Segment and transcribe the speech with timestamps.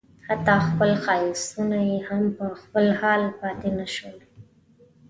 [0.27, 4.17] حتی خپل ښایستونه یې هم په خپل حال پاتې نه شول.